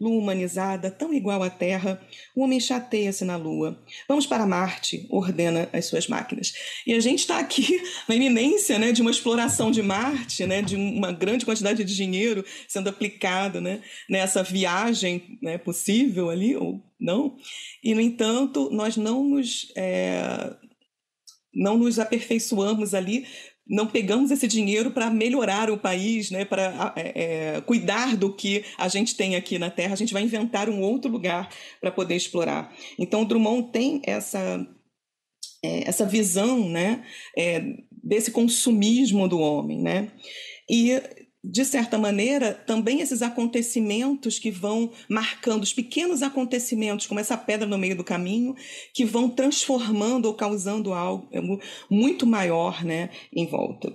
lua 0.02 0.18
humanizada, 0.18 0.90
tão 0.90 1.14
igual 1.14 1.42
à 1.44 1.48
Terra, 1.48 2.02
o 2.34 2.42
homem 2.42 2.58
chateia-se 2.58 3.24
na 3.24 3.36
Lua. 3.36 3.80
Vamos 4.08 4.26
para 4.26 4.44
Marte, 4.44 5.06
ordena 5.08 5.68
as 5.72 5.86
suas 5.86 6.08
máquinas. 6.08 6.52
E 6.84 6.92
a 6.92 6.98
gente 6.98 7.20
está 7.20 7.38
aqui 7.38 7.80
na 8.08 8.16
iminência 8.16 8.80
né, 8.80 8.90
de 8.90 9.00
uma 9.00 9.12
exploração 9.12 9.70
de 9.70 9.80
Marte, 9.80 10.44
né, 10.44 10.60
de 10.60 10.74
uma 10.74 11.12
grande 11.12 11.44
quantidade 11.44 11.84
de 11.84 11.94
dinheiro 11.94 12.44
sendo 12.66 12.88
aplicado 12.88 13.60
né, 13.60 13.80
nessa 14.10 14.42
viagem 14.42 15.38
né, 15.40 15.56
possível 15.56 16.30
ali, 16.30 16.56
ou 16.56 16.82
não. 17.00 17.36
E, 17.82 17.94
no 17.94 18.00
entanto, 18.00 18.70
nós 18.72 18.96
não 18.96 19.22
nos. 19.22 19.72
É, 19.76 20.56
não 21.54 21.76
nos 21.76 21.98
aperfeiçoamos 21.98 22.94
ali 22.94 23.26
não 23.72 23.86
pegamos 23.86 24.30
esse 24.30 24.46
dinheiro 24.46 24.90
para 24.90 25.08
melhorar 25.08 25.70
o 25.70 25.78
país, 25.78 26.30
né, 26.30 26.44
para 26.44 26.92
é, 26.94 27.54
é, 27.56 27.60
cuidar 27.62 28.14
do 28.18 28.30
que 28.30 28.62
a 28.76 28.86
gente 28.86 29.16
tem 29.16 29.34
aqui 29.34 29.58
na 29.58 29.70
Terra, 29.70 29.94
a 29.94 29.96
gente 29.96 30.12
vai 30.12 30.22
inventar 30.22 30.68
um 30.68 30.82
outro 30.82 31.10
lugar 31.10 31.48
para 31.80 31.90
poder 31.90 32.14
explorar. 32.14 32.70
Então, 32.98 33.24
Drummond 33.24 33.72
tem 33.72 34.02
essa, 34.04 34.66
é, 35.64 35.88
essa 35.88 36.04
visão 36.04 36.68
né, 36.68 37.02
é, 37.34 37.62
desse 37.90 38.30
consumismo 38.30 39.26
do 39.26 39.38
homem. 39.38 39.80
Né? 39.80 40.12
E 40.68 41.00
de 41.44 41.64
certa 41.64 41.98
maneira, 41.98 42.54
também 42.54 43.00
esses 43.00 43.20
acontecimentos 43.20 44.38
que 44.38 44.50
vão 44.50 44.92
marcando, 45.08 45.64
os 45.64 45.72
pequenos 45.72 46.22
acontecimentos, 46.22 47.06
como 47.06 47.18
essa 47.18 47.36
pedra 47.36 47.66
no 47.66 47.76
meio 47.76 47.96
do 47.96 48.04
caminho, 48.04 48.54
que 48.94 49.04
vão 49.04 49.28
transformando 49.28 50.26
ou 50.26 50.34
causando 50.34 50.92
algo 50.92 51.28
muito 51.90 52.26
maior 52.26 52.84
né, 52.84 53.10
em 53.34 53.46
volta. 53.46 53.92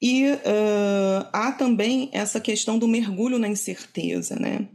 E 0.00 0.26
uh, 0.30 1.28
há 1.32 1.52
também 1.52 2.10
essa 2.12 2.40
questão 2.40 2.78
do 2.78 2.86
mergulho 2.86 3.38
na 3.38 3.48
incerteza. 3.48 4.36
Né? 4.36 4.68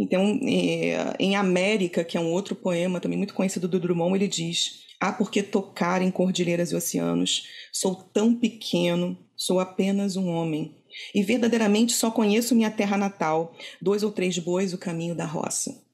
Então, 0.00 0.40
é, 0.44 1.16
em 1.18 1.34
América, 1.34 2.04
que 2.04 2.16
é 2.16 2.20
um 2.20 2.32
outro 2.32 2.54
poema 2.54 3.00
também 3.00 3.18
muito 3.18 3.34
conhecido 3.34 3.66
do 3.66 3.80
Drummond, 3.80 4.14
ele 4.14 4.28
diz: 4.28 4.84
Há 5.00 5.12
por 5.12 5.30
que 5.30 5.42
tocar 5.42 6.00
em 6.00 6.10
cordilheiras 6.10 6.70
e 6.70 6.76
oceanos? 6.76 7.42
Sou 7.72 7.94
tão 7.94 8.34
pequeno, 8.34 9.18
sou 9.36 9.60
apenas 9.60 10.16
um 10.16 10.28
homem 10.28 10.77
e 11.14 11.22
verdadeiramente 11.22 11.92
só 11.92 12.10
conheço 12.10 12.54
minha 12.54 12.70
terra 12.70 12.96
natal, 12.96 13.54
dois 13.80 14.02
ou 14.02 14.10
três 14.10 14.38
bois 14.38 14.72
o 14.72 14.78
caminho 14.78 15.14
da 15.14 15.24
roça. 15.24 15.88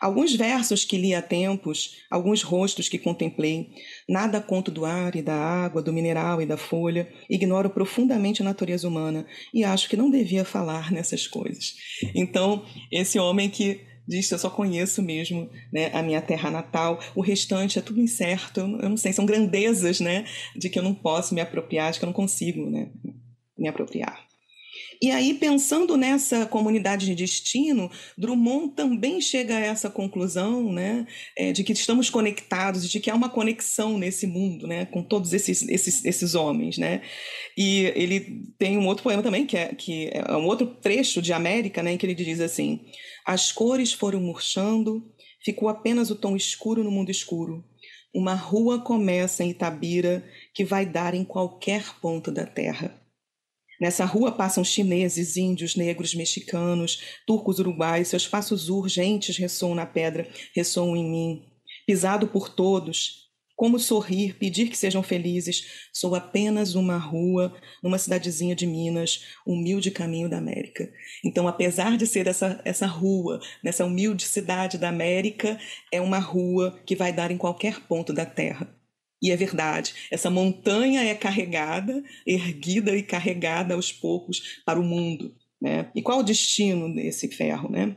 Alguns 0.00 0.34
versos 0.34 0.84
que 0.84 0.98
li 0.98 1.14
há 1.14 1.22
tempos, 1.22 1.96
alguns 2.10 2.42
rostos 2.42 2.88
que 2.88 2.98
contemplei, 2.98 3.70
nada 4.08 4.40
conto 4.40 4.70
do 4.70 4.84
ar 4.84 5.16
e 5.16 5.22
da 5.22 5.34
água, 5.34 5.82
do 5.82 5.92
mineral 5.92 6.40
e 6.40 6.46
da 6.46 6.56
folha, 6.56 7.08
ignoro 7.28 7.70
profundamente 7.70 8.42
a 8.42 8.44
natureza 8.44 8.86
humana 8.86 9.26
e 9.54 9.64
acho 9.64 9.88
que 9.88 9.96
não 9.96 10.10
devia 10.10 10.44
falar 10.44 10.92
nessas 10.92 11.26
coisas. 11.26 11.74
Então, 12.14 12.64
esse 12.92 13.18
homem 13.18 13.48
que 13.48 13.80
diz 14.06 14.30
eu 14.30 14.38
só 14.38 14.50
conheço 14.50 15.02
mesmo 15.02 15.48
né, 15.72 15.90
a 15.94 16.02
minha 16.02 16.20
terra 16.20 16.50
natal, 16.50 16.98
o 17.14 17.20
restante 17.20 17.78
é 17.78 17.82
tudo 17.82 18.00
incerto, 18.00 18.60
eu 18.60 18.88
não 18.88 18.96
sei, 18.96 19.12
são 19.12 19.24
grandezas 19.24 20.00
né, 20.00 20.26
de 20.56 20.68
que 20.68 20.78
eu 20.78 20.82
não 20.82 20.94
posso 20.94 21.34
me 21.34 21.40
apropriar, 21.40 21.92
de 21.92 21.98
que 21.98 22.04
eu 22.04 22.08
não 22.08 22.12
consigo 22.14 22.68
né, 22.68 22.90
me 23.56 23.68
apropriar. 23.68 24.29
E 25.02 25.10
aí, 25.10 25.32
pensando 25.32 25.96
nessa 25.96 26.44
comunidade 26.44 27.06
de 27.06 27.14
destino, 27.14 27.90
Drummond 28.18 28.74
também 28.74 29.18
chega 29.18 29.56
a 29.56 29.60
essa 29.60 29.88
conclusão 29.88 30.70
né, 30.70 31.06
é, 31.38 31.52
de 31.52 31.64
que 31.64 31.72
estamos 31.72 32.10
conectados, 32.10 32.86
de 32.88 33.00
que 33.00 33.10
há 33.10 33.14
uma 33.14 33.30
conexão 33.30 33.96
nesse 33.96 34.26
mundo 34.26 34.66
né, 34.66 34.84
com 34.84 35.02
todos 35.02 35.32
esses, 35.32 35.66
esses, 35.68 36.04
esses 36.04 36.34
homens. 36.34 36.76
Né? 36.76 37.00
E 37.56 37.84
ele 37.96 38.44
tem 38.58 38.76
um 38.76 38.86
outro 38.86 39.02
poema 39.02 39.22
também, 39.22 39.46
que 39.46 39.56
é, 39.56 39.74
que 39.74 40.10
é 40.12 40.36
um 40.36 40.44
outro 40.44 40.66
trecho 40.66 41.22
de 41.22 41.32
América, 41.32 41.82
né, 41.82 41.92
em 41.92 41.96
que 41.96 42.04
ele 42.04 42.14
diz 42.14 42.38
assim: 42.38 42.80
As 43.24 43.50
cores 43.50 43.94
foram 43.94 44.20
murchando, 44.20 45.02
ficou 45.42 45.70
apenas 45.70 46.10
o 46.10 46.16
tom 46.16 46.36
escuro 46.36 46.84
no 46.84 46.90
mundo 46.90 47.10
escuro. 47.10 47.64
Uma 48.12 48.34
rua 48.34 48.80
começa 48.80 49.42
em 49.42 49.50
Itabira 49.50 50.22
que 50.52 50.64
vai 50.64 50.84
dar 50.84 51.14
em 51.14 51.24
qualquer 51.24 51.84
ponto 52.02 52.30
da 52.30 52.44
terra. 52.44 52.99
Nessa 53.80 54.04
rua 54.04 54.30
passam 54.30 54.62
chineses, 54.62 55.36
índios, 55.36 55.74
negros, 55.74 56.14
mexicanos, 56.14 57.00
turcos, 57.26 57.58
uruguaios. 57.58 58.08
Seus 58.08 58.28
passos 58.28 58.68
urgentes 58.68 59.38
ressoam 59.38 59.74
na 59.74 59.86
pedra, 59.86 60.28
ressoam 60.54 60.94
em 60.96 61.10
mim. 61.10 61.42
Pisado 61.86 62.28
por 62.28 62.50
todos, 62.50 63.30
como 63.56 63.78
sorrir, 63.78 64.36
pedir 64.38 64.68
que 64.68 64.76
sejam 64.76 65.02
felizes. 65.02 65.88
Sou 65.92 66.14
apenas 66.14 66.74
uma 66.74 66.98
rua 66.98 67.54
numa 67.82 67.98
cidadezinha 67.98 68.54
de 68.54 68.66
Minas, 68.66 69.26
humilde 69.46 69.90
caminho 69.90 70.28
da 70.28 70.38
América. 70.38 70.90
Então, 71.24 71.48
apesar 71.48 71.96
de 71.96 72.06
ser 72.06 72.26
essa, 72.26 72.60
essa 72.64 72.86
rua, 72.86 73.40
nessa 73.62 73.84
humilde 73.84 74.24
cidade 74.24 74.78
da 74.78 74.88
América, 74.88 75.58
é 75.92 76.00
uma 76.00 76.18
rua 76.18 76.80
que 76.86 76.96
vai 76.96 77.12
dar 77.12 77.30
em 77.30 77.36
qualquer 77.36 77.80
ponto 77.80 78.12
da 78.12 78.24
terra. 78.24 78.79
E 79.22 79.30
é 79.30 79.36
verdade, 79.36 79.94
essa 80.10 80.30
montanha 80.30 81.02
é 81.02 81.14
carregada, 81.14 82.02
erguida 82.26 82.96
e 82.96 83.02
carregada 83.02 83.74
aos 83.74 83.92
poucos 83.92 84.62
para 84.64 84.80
o 84.80 84.84
mundo. 84.84 85.34
Né? 85.60 85.90
E 85.94 86.00
qual 86.00 86.20
o 86.20 86.24
destino 86.24 86.92
desse 86.94 87.28
ferro? 87.28 87.70
Né? 87.70 87.96